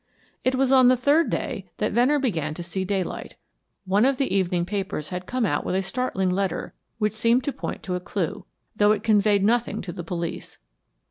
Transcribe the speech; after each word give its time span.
It 0.43 0.55
was 0.55 0.71
on 0.71 0.87
the 0.87 0.97
third 0.97 1.29
day 1.29 1.69
that 1.77 1.91
Venner 1.91 2.17
began 2.17 2.55
to 2.55 2.63
see 2.63 2.83
daylight. 2.83 3.35
One 3.85 4.03
of 4.03 4.17
the 4.17 4.35
evening 4.35 4.65
papers 4.65 5.09
had 5.09 5.27
come 5.27 5.45
out 5.45 5.63
with 5.63 5.75
a 5.75 5.83
startling 5.83 6.31
letter 6.31 6.73
which 6.97 7.13
seemed 7.13 7.43
to 7.43 7.53
point 7.53 7.83
to 7.83 7.93
a 7.93 7.99
clue, 7.99 8.45
though 8.75 8.93
it 8.93 9.03
conveyed 9.03 9.43
nothing 9.43 9.79
to 9.83 9.93
the 9.93 10.03
police. 10.03 10.57